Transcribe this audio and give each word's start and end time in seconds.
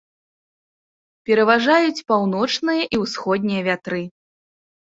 Пераважаюць 1.29 2.05
паўночныя 2.13 2.81
і 2.97 3.01
ўсходнія 3.03 3.61
вятры. 3.69 4.01